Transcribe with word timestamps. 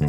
ya 0.00 0.08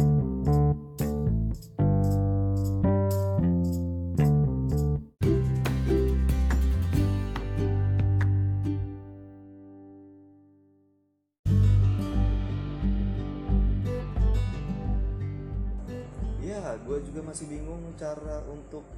gue 16.80 16.98
juga 17.04 17.20
masih 17.28 17.52
bingung 17.52 17.84
cara 18.00 18.40
untuk 18.48 18.88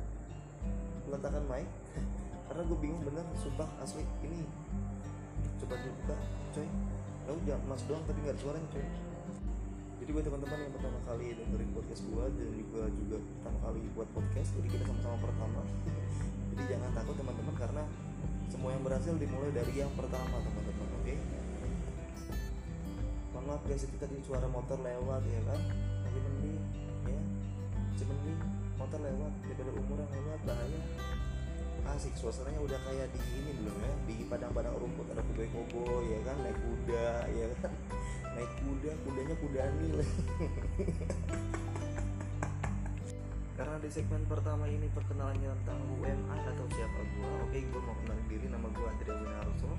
meletakkan 1.11 1.43
mic. 1.51 1.67
Karena 2.47 2.63
gue 2.71 2.79
bingung 2.79 3.03
bener 3.03 3.27
sumpah 3.43 3.67
asli 3.83 4.07
ini 4.23 4.47
coba 5.59 5.75
dibuka 5.75 6.15
coy. 6.55 6.71
Lalu 7.27 7.39
jangan 7.51 7.67
mas 7.67 7.83
doang 7.91 8.07
tapi 8.07 8.23
nggak 8.23 8.39
suaranya 8.39 8.71
coy 8.71 9.14
jadi 10.05 10.21
buat 10.21 10.27
teman-teman 10.29 10.59
yang 10.69 10.75
pertama 10.77 10.99
kali 11.09 11.33
dengerin 11.33 11.71
podcast 11.73 12.05
gue 12.05 12.25
dan 12.37 12.49
juga 12.61 12.83
juga 12.93 13.17
pertama 13.25 13.59
kali 13.65 13.81
buat 13.97 14.09
podcast 14.13 14.53
jadi 14.61 14.69
kita 14.77 14.85
sama-sama 14.85 15.17
pertama. 15.17 15.61
Jadi 16.53 16.63
jangan 16.69 16.91
takut 16.93 17.17
teman-teman 17.17 17.55
karena 17.57 17.83
semua 18.53 18.77
yang 18.77 18.85
berhasil 18.85 19.17
dimulai 19.17 19.49
dari 19.57 19.73
yang 19.73 19.89
pertama 19.97 20.37
teman-teman 20.45 20.89
oke? 21.01 21.15
Mohon 23.33 23.45
maaf 23.49 23.63
guys 23.65 23.89
kita 23.89 24.05
di 24.13 24.21
suara 24.29 24.45
motor 24.45 24.77
lewat 24.77 25.25
ya 25.25 25.41
kan? 25.49 25.61
Tapi 25.73 26.19
mending 26.21 26.61
ya? 27.09 27.21
Mending 28.05 28.39
motor 28.77 29.01
lewat 29.01 29.33
daripada 29.49 29.71
umur 29.73 29.97
yang 30.05 30.13
lewat 30.21 30.41
bahaya. 30.45 30.81
Asik 31.97 32.13
suasananya 32.21 32.61
udah 32.61 32.77
kayak 32.93 33.09
di 33.09 33.21
ini 33.41 33.57
belum 33.57 33.77
ya? 33.81 33.93
Di 34.05 34.15
padang-padang 34.29 34.77
rumput 34.77 35.09
ada 35.17 35.25
kuda 35.33 35.49
kobo 35.49 36.05
ya 36.05 36.21
kan? 36.29 36.37
Naik 36.45 36.61
kuda 36.61 37.09
ya 37.33 37.49
kan 37.65 37.94
naik 38.35 38.53
kuda 38.61 38.91
kudanya 39.07 39.35
kudani. 39.39 39.89
Karena 43.55 43.77
di 43.79 43.87
segmen 43.87 44.27
pertama 44.27 44.67
ini 44.67 44.91
perkenalannya 44.91 45.47
tentang 45.63 45.79
UMI 45.95 46.41
atau 46.43 46.67
siapa 46.75 47.01
gua. 47.15 47.31
Oke 47.47 47.63
gua 47.71 47.83
mau 47.87 47.95
kenalin 48.03 48.27
diri. 48.27 48.47
Nama 48.51 48.67
gua 48.75 48.87
Andrea 48.91 49.15
Winarso 49.15 49.71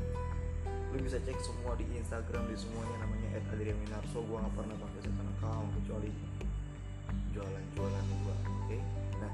lu 0.96 1.04
bisa 1.04 1.20
cek 1.20 1.36
semua 1.44 1.76
di 1.76 1.84
Instagram 1.92 2.48
di 2.48 2.56
semuanya. 2.56 2.96
Namanya 3.04 3.28
Adrian 3.36 3.76
Winarso 3.84 4.24
gua 4.24 4.48
gak 4.48 4.56
pernah 4.56 4.76
pakai 4.80 5.00
second 5.04 5.30
account 5.36 5.70
kecuali 5.84 6.10
jualan-jualan 7.36 8.06
gua. 8.24 8.36
Oke? 8.64 8.80
Nah 9.20 9.32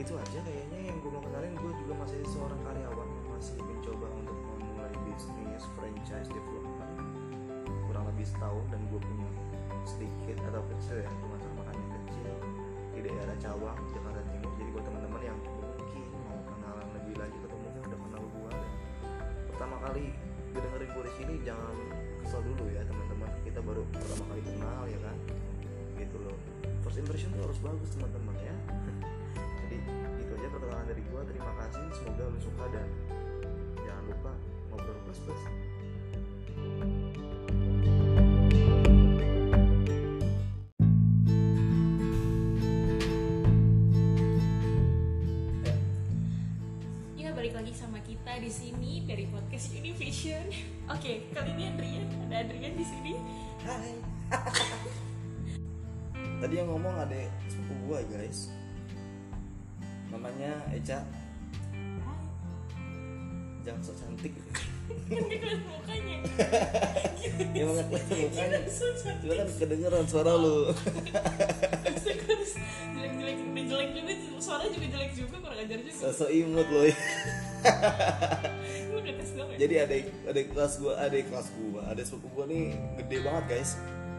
itu 0.00 0.16
aja 0.16 0.38
kayaknya 0.40 0.78
yang 0.88 0.96
gue 1.04 1.10
mau 1.12 1.20
kenalin. 1.20 1.52
Gue 1.60 1.76
juga 1.84 1.92
masih 2.00 2.24
seorang 2.32 2.56
karyawan 2.64 3.08
yang 3.12 3.28
masih 3.36 3.60
mencoba 3.60 4.08
untuk 4.16 4.32
memulai 4.48 4.96
bisnis 5.04 5.64
franchise 5.76 6.32
development 6.32 6.69
kurang 7.90 8.06
lebih 8.06 8.22
setahun 8.22 8.62
dan 8.70 8.78
gue 8.86 9.00
punya 9.02 9.30
sedikit 9.82 10.38
atau 10.46 10.62
kecil 10.70 11.02
ya 11.02 11.10
rumah 11.10 11.42
makan 11.58 11.74
yang 11.74 11.92
kecil 12.06 12.32
di 12.94 13.00
daerah 13.02 13.34
Cawang 13.42 13.78
Jakarta 13.90 14.22
Timur. 14.30 14.52
Jadi 14.62 14.70
buat 14.70 14.84
teman-teman 14.86 15.22
yang 15.26 15.38
mungkin 15.42 16.06
mau 16.30 16.38
kenalan 16.46 16.86
lebih 16.94 17.18
lanjut 17.18 17.42
atau 17.50 17.58
mungkin 17.58 17.82
udah 17.82 17.98
kenal 17.98 18.22
gue 18.22 18.50
dan 18.54 18.70
pertama 19.50 19.76
kali 19.82 20.06
dengerin 20.54 20.90
gue 20.94 21.02
di 21.02 21.12
sini 21.18 21.34
jangan 21.42 21.74
kesel 22.22 22.40
dulu 22.46 22.64
ya 22.70 22.82
teman-teman. 22.86 23.30
Kita 23.42 23.58
baru 23.58 23.82
pertama 23.90 24.24
kali 24.30 24.42
kenal 24.46 24.82
ya 24.86 24.98
kan? 25.02 25.16
Gitu 25.98 26.16
loh. 26.22 26.36
First 26.86 26.98
impression 27.02 27.34
tuh 27.34 27.42
harus 27.42 27.58
bagus 27.58 27.90
teman-teman 27.98 28.38
ya. 28.38 28.54
Jadi 29.66 29.78
itu 30.22 30.30
aja 30.38 30.46
perkenalan 30.46 30.86
dari 30.86 31.02
gua. 31.10 31.26
Terima 31.26 31.50
kasih 31.58 31.82
semoga 31.98 32.22
lu 32.30 32.38
suka 32.38 32.64
dan 32.70 32.86
jangan 33.82 34.04
lupa 34.06 34.32
ngobrol 34.70 34.94
plus 35.10 35.18
plus 35.26 35.42
dari 49.10 49.26
podcast 49.26 49.74
Univision. 49.74 50.46
Oke, 50.86 51.26
kali 51.34 51.50
ini 51.58 51.74
Adrian, 51.74 52.06
ada 52.30 52.46
Adrian 52.46 52.78
di 52.78 52.86
sini. 52.86 53.18
hai. 53.66 53.98
Tadi 56.46 56.54
yang 56.54 56.70
ngomong 56.70 56.94
ada 56.94 57.18
sepupu 57.50 57.90
gua 57.90 58.06
guys. 58.06 58.54
Namanya 60.14 60.62
Eca. 60.70 61.02
Jangan 63.66 63.82
sok 63.82 63.98
cantik. 63.98 64.30
Kan 65.10 65.26
kelihatan 65.26 65.58
mukanya. 65.66 66.16
nggak 67.50 67.86
kelihatan 67.90 68.16
mukanya. 68.30 68.58
Cuma 69.18 69.34
kan 69.42 69.48
kedengeran 69.58 70.06
suara 70.06 70.38
lu. 70.38 70.70
Harus 70.70 72.52
jelek-jelek, 72.94 73.36
udah 73.42 73.64
jelek 73.66 73.88
juga, 73.90 74.12
suara 74.38 74.70
juga 74.70 74.86
jelek 74.86 75.10
juga, 75.18 75.34
kurang 75.42 75.58
ajar 75.66 75.78
juga. 75.82 75.98
sosok 75.98 76.30
imut 76.30 76.68
lo 76.70 76.82
doang 79.06 79.50
ya? 79.54 79.58
jadi 79.58 79.74
adik 79.88 80.04
adik 80.28 80.46
kelas 80.52 80.72
gua 80.80 80.92
adik 81.00 81.24
kelas 81.32 81.48
gua 81.56 81.80
ada 81.88 82.02
sepupu 82.04 82.28
gua 82.34 82.44
nih 82.46 82.76
gede 83.00 83.18
banget 83.24 83.44
guys 83.48 83.70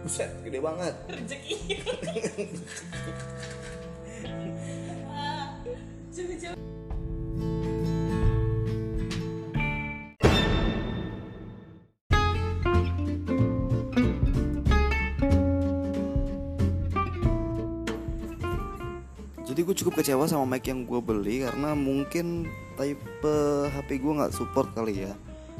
buset 0.02 0.32
gede 0.42 0.60
banget 0.60 0.96
Rezeki. 1.10 1.56
jadi 19.62 19.78
gue 19.78 19.82
cukup 19.86 20.02
kecewa 20.02 20.26
sama 20.26 20.58
mic 20.58 20.66
yang 20.66 20.90
gue 20.90 20.98
beli 21.06 21.46
karena 21.46 21.78
mungkin 21.78 22.50
type 22.82 23.06
HP 23.70 24.02
gue 24.02 24.10
nggak 24.18 24.34
support 24.34 24.74
kali 24.74 25.06
ya 25.06 25.14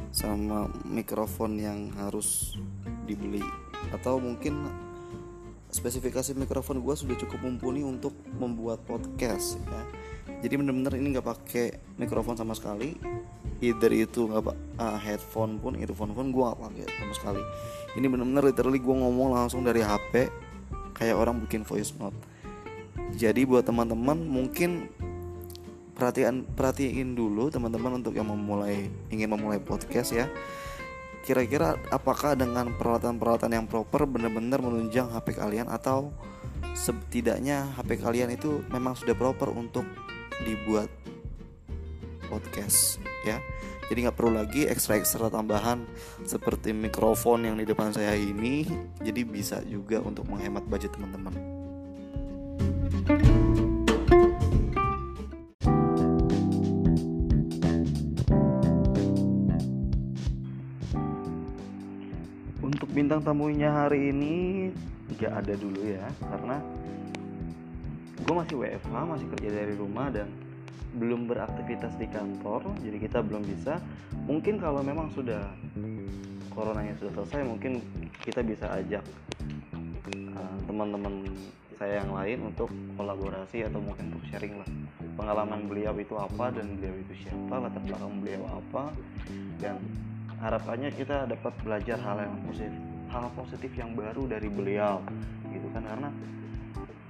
sama 0.10 0.66
mikrofon 0.90 1.62
yang 1.62 1.94
harus 2.02 2.58
dibeli. 3.06 3.46
Atau 3.94 4.18
mungkin 4.18 4.74
spesifikasi 5.70 6.34
mikrofon 6.34 6.82
gue 6.82 6.98
sudah 6.98 7.14
cukup 7.14 7.46
mumpuni 7.46 7.86
untuk 7.86 8.18
membuat 8.42 8.82
podcast 8.90 9.62
ya. 9.70 9.86
Jadi 10.50 10.54
bener-bener 10.58 10.98
ini 10.98 11.14
nggak 11.14 11.28
pakai 11.38 11.94
mikrofon 12.02 12.34
sama 12.34 12.58
sekali. 12.58 12.98
Either 13.62 13.94
itu 13.94 14.26
nggak 14.26 14.42
pak 14.50 14.58
ah, 14.82 14.98
headphone 14.98 15.62
pun 15.62 15.78
earphone 15.78 16.18
pun 16.18 16.34
gue 16.34 16.42
nggak 16.42 16.58
pakai 16.58 16.86
sama 16.90 17.14
sekali. 17.14 17.42
Ini 18.02 18.10
bener-bener 18.10 18.50
literally 18.50 18.82
gue 18.82 18.96
ngomong 18.98 19.38
langsung 19.38 19.62
dari 19.62 19.86
HP 19.86 20.26
kayak 20.98 21.14
orang 21.14 21.38
bikin 21.46 21.62
voice 21.62 21.94
note 22.02 22.31
jadi 23.16 23.44
buat 23.44 23.68
teman-teman 23.68 24.16
mungkin 24.24 24.88
perhatian 26.02 26.48
perhatiin 26.58 27.14
dulu 27.14 27.54
teman-teman 27.54 28.02
untuk 28.02 28.18
yang 28.18 28.26
memulai 28.26 28.90
ingin 29.14 29.30
memulai 29.30 29.62
podcast 29.62 30.16
ya. 30.16 30.26
Kira-kira 31.22 31.78
apakah 31.94 32.34
dengan 32.34 32.74
peralatan-peralatan 32.74 33.54
yang 33.54 33.66
proper 33.70 34.10
benar-benar 34.10 34.58
menunjang 34.58 35.14
HP 35.14 35.38
kalian 35.38 35.70
atau 35.70 36.10
setidaknya 36.74 37.78
HP 37.78 38.02
kalian 38.02 38.34
itu 38.34 38.66
memang 38.74 38.98
sudah 38.98 39.14
proper 39.14 39.54
untuk 39.54 39.86
dibuat 40.42 40.90
podcast 42.26 42.98
ya. 43.22 43.38
Jadi 43.86 44.08
nggak 44.08 44.18
perlu 44.18 44.40
lagi 44.40 44.66
ekstra-ekstra 44.66 45.30
tambahan 45.30 45.84
seperti 46.26 46.74
mikrofon 46.74 47.46
yang 47.46 47.60
di 47.60 47.68
depan 47.70 47.94
saya 47.94 48.18
ini. 48.18 48.66
Jadi 49.04 49.22
bisa 49.22 49.62
juga 49.68 50.02
untuk 50.02 50.26
menghemat 50.26 50.66
budget 50.66 50.96
teman-teman. 50.98 51.61
Bintang 63.02 63.26
tamunya 63.26 63.74
hari 63.74 64.14
ini 64.14 64.70
nggak 65.18 65.34
ada 65.42 65.58
dulu 65.58 65.90
ya 65.90 66.06
karena 66.22 66.62
gue 68.22 68.36
masih 68.38 68.56
WFH 68.62 68.94
masih 68.94 69.28
kerja 69.34 69.50
dari 69.58 69.74
rumah 69.74 70.14
dan 70.14 70.30
belum 71.02 71.26
beraktivitas 71.26 71.98
di 71.98 72.06
kantor 72.06 72.62
jadi 72.78 73.02
kita 73.02 73.26
belum 73.26 73.42
bisa. 73.42 73.82
Mungkin 74.30 74.62
kalau 74.62 74.86
memang 74.86 75.10
sudah 75.18 75.50
coronanya 76.54 76.94
sudah 77.02 77.26
selesai 77.26 77.42
mungkin 77.42 77.82
kita 78.22 78.46
bisa 78.46 78.70
ajak 78.70 79.02
uh, 80.38 80.56
teman-teman 80.70 81.26
saya 81.82 82.06
yang 82.06 82.14
lain 82.14 82.54
untuk 82.54 82.70
kolaborasi 83.02 83.66
atau 83.66 83.82
mungkin 83.82 84.14
untuk 84.14 84.30
sharing 84.30 84.62
lah. 84.62 84.70
Pengalaman 85.18 85.66
beliau 85.66 85.98
itu 85.98 86.14
apa 86.22 86.54
dan 86.54 86.78
beliau 86.78 86.94
itu 87.02 87.26
siapa 87.26 87.66
latar 87.66 87.82
belakang 87.82 88.14
beliau 88.22 88.46
apa 88.46 88.94
dan 89.58 89.82
harapannya 90.38 90.94
kita 90.94 91.26
dapat 91.26 91.50
belajar 91.66 91.98
hal 91.98 92.30
yang 92.30 92.38
positif 92.46 92.91
hal 93.12 93.28
positif 93.36 93.76
yang 93.76 93.92
baru 93.92 94.24
dari 94.26 94.48
beliau 94.48 95.04
gitu 95.52 95.68
kan? 95.76 95.84
Karena 95.84 96.10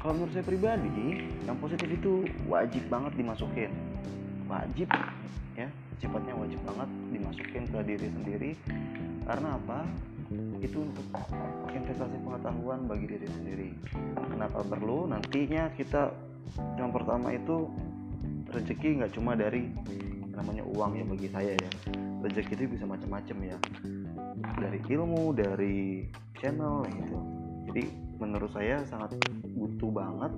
kalau 0.02 0.18
menurut 0.18 0.34
saya 0.34 0.46
pribadi 0.46 1.30
yang 1.46 1.58
positif 1.62 1.86
itu 1.86 2.26
wajib 2.50 2.82
banget 2.90 3.14
dimasukin. 3.22 3.72
Wajib 4.50 4.90
ya. 5.54 5.70
Sifatnya 6.02 6.34
wajib 6.34 6.58
banget 6.66 6.90
dimasukin 7.14 7.64
ke 7.70 7.80
diri 7.86 8.08
sendiri. 8.10 8.52
Karena 9.30 9.62
apa? 9.62 9.86
Itu 10.58 10.90
untuk 10.90 11.06
investasi 11.70 12.18
pengetahuan 12.26 12.90
bagi 12.90 13.06
diri 13.06 13.28
sendiri. 13.30 13.70
Kenapa 14.34 14.66
perlu? 14.66 15.06
Nantinya 15.06 15.70
kita 15.78 16.10
yang 16.82 16.90
pertama 16.90 17.38
itu 17.38 17.70
rezeki 18.50 19.06
nggak 19.06 19.14
cuma 19.14 19.38
dari 19.38 19.70
namanya 20.34 20.66
uang 20.66 20.98
ya 20.98 21.06
bagi 21.06 21.28
saya 21.30 21.54
ya. 21.54 21.72
Rezeki 22.26 22.54
itu 22.58 22.74
bisa 22.74 22.90
macam-macam 22.90 23.38
ya 23.46 23.58
dari 24.58 24.80
ilmu 24.90 25.34
dari 25.34 26.10
channel 26.38 26.86
gitu. 26.90 27.20
Jadi 27.72 27.84
menurut 28.18 28.52
saya 28.54 28.82
sangat 28.86 29.18
butuh 29.58 29.90
banget 29.94 30.34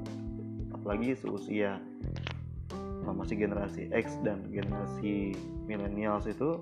apalagi 0.72 1.16
seusia 1.16 1.80
masih 3.04 3.36
generasi 3.36 3.92
X 3.92 4.16
dan 4.24 4.48
generasi 4.50 5.36
millennials 5.68 6.24
itu 6.28 6.60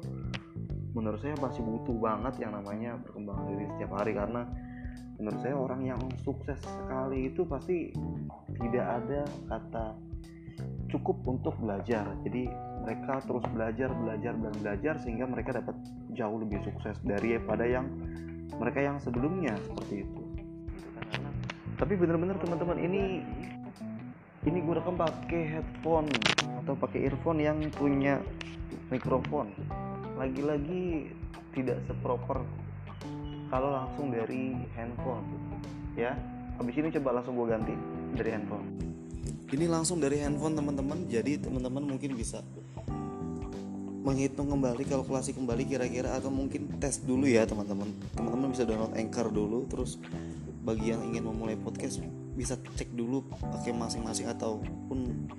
menurut 0.91 1.21
saya 1.23 1.37
masih 1.39 1.63
butuh 1.63 1.95
banget 1.95 2.43
yang 2.43 2.51
namanya 2.57 2.97
perkembangan 3.01 3.45
diri 3.53 3.65
setiap 3.77 3.91
hari. 3.97 4.11
Karena 4.17 4.41
menurut 5.17 5.39
saya 5.39 5.55
orang 5.55 5.81
yang 5.85 6.01
sukses 6.25 6.57
sekali 6.61 7.29
itu 7.31 7.45
pasti 7.45 7.93
tidak 8.57 8.85
ada 9.01 9.21
kata 9.47 9.85
cukup 10.91 11.17
untuk 11.25 11.55
belajar. 11.61 12.05
Jadi 12.27 12.51
mereka 12.81 13.21
terus 13.23 13.45
belajar 13.53 13.89
belajar 13.93 14.33
dan 14.33 14.53
belajar 14.57 14.93
sehingga 14.99 15.25
mereka 15.29 15.61
dapat 15.61 15.77
jauh 16.17 16.37
lebih 16.41 16.59
sukses 16.65 16.97
daripada 17.05 17.63
yang 17.63 17.85
mereka 18.57 18.79
yang 18.81 18.97
sebelumnya 18.99 19.55
seperti 19.61 20.05
itu. 20.05 20.21
Tapi 21.77 21.93
bener-bener 21.97 22.37
teman-teman 22.37 22.77
ini 22.77 23.25
ini 24.45 24.57
gue 24.61 24.73
rekam 24.73 24.97
pakai 24.97 25.41
headphone 25.57 26.09
atau 26.65 26.73
pakai 26.77 27.09
earphone 27.09 27.41
yang 27.41 27.57
punya 27.73 28.21
mikrofon. 28.89 29.53
Lagi-lagi 30.17 31.13
tidak 31.53 31.81
seproper 31.85 32.41
kalau 33.49 33.69
langsung 33.73 34.13
dari 34.13 34.57
handphone 34.77 35.25
ya. 35.97 36.13
Habis 36.57 36.77
ini 36.77 36.93
coba 36.93 37.17
langsung 37.17 37.33
gue 37.37 37.47
ganti 37.49 37.73
dari 38.13 38.29
handphone. 38.29 38.67
Ini 39.51 39.65
langsung 39.67 39.97
dari 39.97 40.21
handphone 40.21 40.55
teman-teman. 40.55 41.09
Jadi 41.09 41.41
teman-teman 41.41 41.83
mungkin 41.83 42.13
bisa 42.13 42.45
menghitung 44.01 44.49
kembali 44.49 44.83
kalkulasi 44.89 45.37
kembali 45.37 45.69
kira-kira 45.69 46.17
atau 46.17 46.33
mungkin 46.33 46.81
tes 46.81 47.01
dulu 47.05 47.29
ya 47.29 47.45
teman-teman. 47.45 47.89
Teman-teman 48.17 48.49
bisa 48.49 48.65
download 48.65 48.97
anchor 48.97 49.29
dulu 49.29 49.69
terus 49.69 50.01
bagi 50.61 50.93
yang 50.93 51.01
ingin 51.05 51.25
memulai 51.25 51.57
podcast 51.57 52.01
bisa 52.33 52.57
cek 52.57 52.93
dulu 52.93 53.25
pakai 53.29 53.73
masing-masing 53.73 54.29
ataupun 54.29 55.29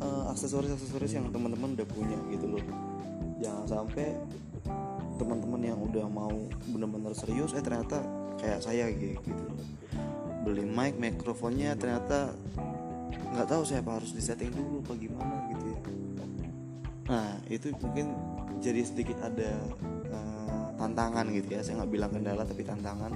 uh, 0.00 0.32
aksesoris-aksesoris 0.32 1.16
yang 1.16 1.28
teman-teman 1.32 1.72
udah 1.72 1.88
punya 1.88 2.18
gitu 2.28 2.46
loh. 2.52 2.64
Jangan 3.40 3.66
sampai 3.66 4.12
teman-teman 5.16 5.60
yang 5.64 5.78
udah 5.80 6.06
mau 6.08 6.32
bener-bener 6.68 7.16
serius 7.16 7.56
eh 7.56 7.64
ternyata 7.64 8.02
kayak 8.36 8.60
saya 8.60 8.92
gitu, 8.92 9.18
gitu. 9.24 9.44
Beli 10.42 10.66
mic 10.68 11.00
mikrofonnya 11.00 11.78
ternyata 11.78 12.34
nggak 13.32 13.48
tahu 13.48 13.62
siapa 13.64 13.96
harus 13.96 14.12
disetting 14.12 14.52
dulu 14.52 14.84
apa 14.84 14.92
gimana 15.00 15.48
gitu 15.48 15.64
ya 15.72 15.78
nah 17.06 17.34
itu 17.50 17.74
mungkin 17.82 18.14
jadi 18.62 18.86
sedikit 18.86 19.18
ada 19.26 19.58
uh, 20.14 20.66
tantangan 20.78 21.26
gitu 21.34 21.58
ya. 21.58 21.60
Saya 21.66 21.82
nggak 21.82 21.92
bilang 21.92 22.10
kendala 22.14 22.46
tapi 22.46 22.62
tantangan 22.62 23.12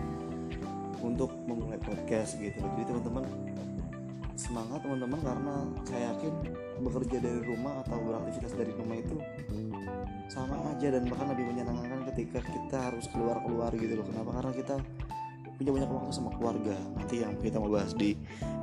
untuk 1.03 1.31
memulai 1.47 1.79
podcast 1.79 2.39
gitu. 2.43 2.59
Jadi 2.59 2.83
teman-teman 2.91 3.25
semangat 4.37 4.85
teman-teman 4.85 5.21
karena 5.25 5.55
saya 5.89 6.13
yakin 6.13 6.33
bekerja 6.85 7.17
dari 7.25 7.41
rumah 7.49 7.81
atau 7.87 7.97
beraktivitas 8.05 8.53
dari 8.53 8.73
rumah 8.77 9.01
itu 9.01 9.17
sama 10.29 10.61
aja 10.77 10.93
dan 10.93 11.09
bahkan 11.09 11.33
lebih 11.33 11.49
menyenangkan 11.57 12.05
ketika 12.13 12.45
kita 12.45 12.77
harus 12.93 13.09
keluar-keluar 13.15 13.73
gitu 13.73 13.97
loh. 13.97 14.05
Kenapa? 14.05 14.31
Karena 14.43 14.53
kita 14.53 14.75
punya 15.57 15.71
banyak 15.73 15.89
waktu 15.89 16.13
sama 16.13 16.31
keluarga. 16.37 16.77
Nanti 17.01 17.25
yang 17.25 17.33
kita 17.41 17.57
mau 17.57 17.73
bahas 17.73 17.97
di 17.97 18.13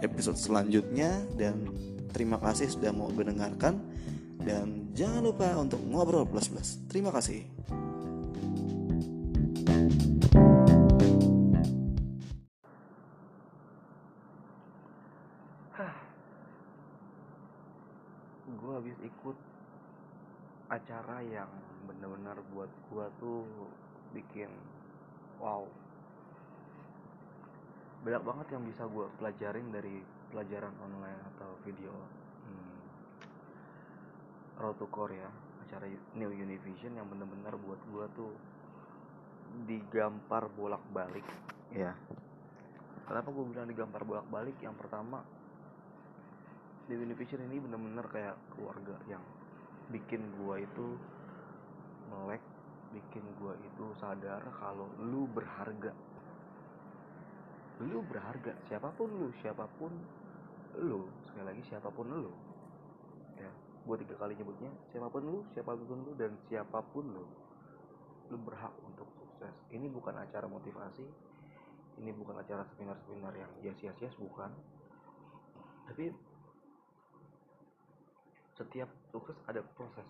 episode 0.05 0.37
selanjutnya. 0.37 1.25
Dan 1.33 1.73
terima 2.13 2.37
kasih 2.37 2.69
sudah 2.69 2.93
mau 2.93 3.09
mendengarkan 3.09 3.81
dan 4.43 4.91
jangan 4.91 5.23
lupa 5.23 5.55
untuk 5.55 5.79
ngobrol 5.87 6.27
plus 6.27 6.51
plus. 6.51 6.69
Terima 6.91 7.15
kasih. 7.15 7.47
Gue 18.63 18.73
habis 18.79 18.99
ikut 19.03 19.37
acara 20.71 21.19
yang 21.23 21.51
benar-benar 21.87 22.39
buat 22.51 22.71
gue 22.91 23.05
tuh 23.19 23.43
bikin 24.15 24.51
wow. 25.39 25.67
Banyak 28.03 28.23
banget 28.23 28.47
yang 28.55 28.63
bisa 28.67 28.83
gue 28.87 29.07
pelajarin 29.19 29.67
dari 29.71 30.03
pelajaran 30.31 30.75
online 30.83 31.21
atau 31.35 31.55
video 31.63 32.22
Road 34.59 34.77
to 34.77 34.88
Core 34.89 35.17
ya 35.17 35.29
acara 35.65 35.89
New 36.17 36.29
Univision 36.29 36.94
yang 36.97 37.09
benar-benar 37.09 37.57
buat 37.57 37.81
gue 37.89 38.05
tuh 38.13 38.33
digampar 39.65 40.50
bolak-balik. 40.53 41.25
Ya 41.73 41.94
kenapa 43.05 43.29
gue 43.29 43.44
bilang 43.50 43.67
digampar 43.69 44.01
bolak-balik? 44.05 44.57
Yang 44.61 44.75
pertama 44.85 45.21
di 46.83 47.00
Univision 47.00 47.47
ini 47.47 47.63
bener-bener 47.63 48.03
kayak 48.11 48.35
keluarga 48.51 49.00
yang 49.07 49.23
bikin 49.88 50.19
gua 50.35 50.59
itu 50.59 51.00
melek 52.11 52.44
bikin 52.91 53.23
gua 53.39 53.55
itu 53.55 53.85
sadar 54.03 54.44
kalau 54.59 54.91
lu 55.00 55.23
berharga. 55.31 55.95
Lu 57.88 58.03
berharga 58.03 58.51
siapa 58.67 58.91
pun 59.00 59.09
lu 59.09 59.27
siapa 59.39 59.63
pun 59.79 59.91
lu 60.83 61.07
sekali 61.29 61.45
lagi 61.47 61.63
siapa 61.71 61.88
pun 61.94 62.07
lu 62.09 62.33
ya 63.39 63.51
gua 63.83 64.00
tiga 64.00 64.15
kali 64.15 64.33
nyebutnya. 64.39 64.71
Siapa 64.91 65.07
pun 65.12 65.24
lu 65.24 65.39
siapa 65.51 65.75
pun 65.75 66.00
lu 66.03 66.12
dan 66.15 66.31
siapa 66.47 66.80
pun 66.91 67.06
lu 67.07 67.25
lu 68.31 68.38
berhak 68.39 68.74
untuk 68.88 69.07
sukses. 69.19 69.53
Ini 69.69 69.91
bukan 69.91 70.15
acara 70.15 70.47
motivasi. 70.47 71.06
Ini 72.01 72.09
bukan 72.18 72.41
acara 72.41 72.65
seminar-seminar 72.74 73.38
yang 73.62 73.75
sia-sia 73.77 74.09
bukan. 74.18 74.50
Tapi 75.85 76.09
setiap 78.57 78.89
sukses 79.13 79.38
ada 79.45 79.62
proses. 79.62 80.07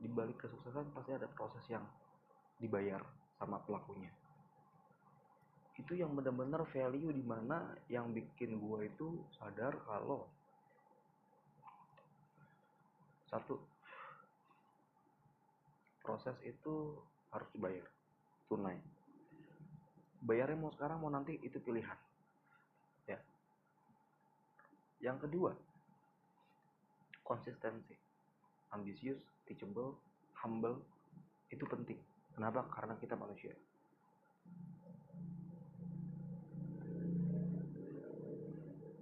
Di 0.00 0.08
balik 0.08 0.40
kesuksesan 0.40 0.96
pasti 0.96 1.12
ada 1.12 1.28
proses 1.28 1.60
yang 1.68 1.84
dibayar 2.56 3.04
sama 3.36 3.60
pelakunya. 3.64 4.08
Itu 5.76 5.96
yang 5.96 6.12
benar-benar 6.12 6.64
value 6.72 7.12
di 7.12 7.24
mana 7.24 7.76
yang 7.88 8.12
bikin 8.12 8.60
gua 8.60 8.84
itu 8.84 9.20
sadar 9.36 9.76
kalau 9.84 10.28
satu. 13.30 13.56
Proses 16.02 16.34
itu 16.42 16.98
harus 17.30 17.48
dibayar. 17.54 17.86
Tunai. 18.50 18.76
Bayarnya 20.20 20.58
mau 20.58 20.74
sekarang 20.74 20.98
mau 20.98 21.08
nanti 21.08 21.38
itu 21.38 21.62
pilihan. 21.62 21.96
Ya. 23.06 23.22
Yang 24.98 25.30
kedua. 25.30 25.54
Konsistensi. 27.22 27.94
Ambisius 28.74 29.22
teachable 29.46 29.94
humble 30.42 30.82
itu 31.54 31.62
penting. 31.70 31.98
Kenapa? 32.34 32.66
Karena 32.74 32.98
kita 32.98 33.14
manusia. 33.14 33.54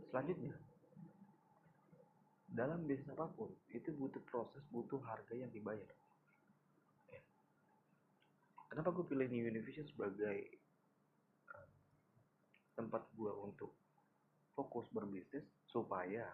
Selanjutnya 0.08 0.67
dalam 2.58 2.82
bisnis 2.90 3.14
apa 3.14 3.30
pun 3.38 3.54
itu 3.70 3.94
butuh 3.94 4.18
proses 4.26 4.66
butuh 4.74 4.98
harga 5.06 5.30
yang 5.30 5.46
dibayar. 5.54 5.94
Ya. 7.06 7.22
kenapa 8.66 8.90
gue 8.90 9.06
pilih 9.06 9.30
New 9.30 9.46
Univision 9.46 9.86
sebagai 9.86 10.58
uh, 11.54 11.70
tempat 12.74 13.06
gue 13.14 13.30
untuk 13.30 13.70
fokus 14.58 14.90
berbisnis? 14.90 15.46
Supaya 15.70 16.26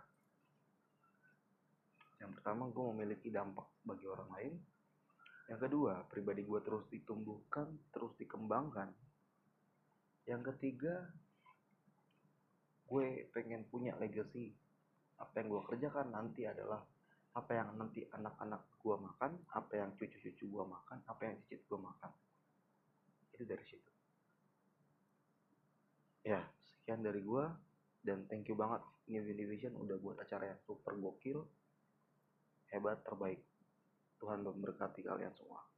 yang 2.25 2.33
pertama 2.33 2.73
gue 2.73 2.85
memiliki 2.97 3.29
dampak 3.29 3.69
bagi 3.85 4.09
orang 4.09 4.31
lain. 4.33 4.55
Yang 5.53 5.69
kedua 5.69 6.09
pribadi 6.09 6.41
gue 6.41 6.61
terus 6.65 6.89
ditumbuhkan 6.89 7.69
terus 7.93 8.17
dikembangkan. 8.17 8.89
Yang 10.25 10.57
ketiga 10.57 11.05
gue 12.89 13.29
pengen 13.37 13.69
punya 13.69 13.93
legacy 14.01 14.57
apa 15.21 15.35
yang 15.41 15.47
gue 15.51 15.63
kerjakan 15.67 16.11
nanti 16.11 16.47
adalah 16.47 16.83
apa 17.35 17.53
yang 17.55 17.75
nanti 17.75 18.07
anak-anak 18.15 18.63
gue 18.79 18.97
makan 18.97 19.33
apa 19.55 19.73
yang 19.75 19.91
cucu-cucu 19.99 20.45
gue 20.47 20.65
makan 20.65 20.99
apa 21.11 21.21
yang 21.27 21.35
cicit 21.45 21.67
gue 21.67 21.79
makan. 21.79 22.11
Itu 23.35 23.43
dari 23.43 23.65
situ. 23.67 23.91
Ya 26.25 26.41
sekian 26.63 27.03
dari 27.03 27.21
gue 27.21 27.45
dan 28.07 28.25
thank 28.31 28.47
you 28.47 28.57
banget 28.57 28.81
New 29.11 29.21
Division 29.21 29.75
udah 29.77 29.97
buat 30.01 30.17
acara 30.23 30.55
yang 30.55 30.61
super 30.63 30.95
gokil 30.97 31.43
hebat 32.71 33.03
terbaik. 33.03 33.43
Tuhan 34.23 34.41
memberkati 34.41 35.05
kalian 35.05 35.35
semua 35.37 35.74